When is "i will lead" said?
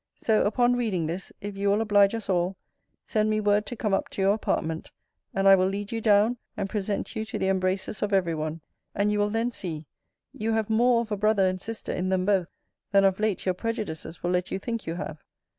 5.47-5.91